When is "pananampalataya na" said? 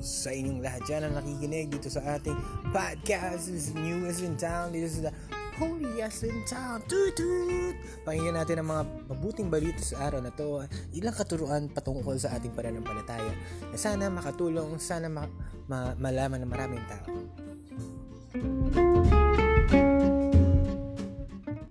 12.52-13.76